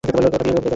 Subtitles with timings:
[0.07, 0.69] ওটা দিয়েই লোন পেয়ে যাবে।